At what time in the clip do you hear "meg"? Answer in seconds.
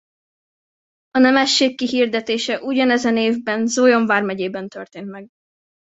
5.09-5.27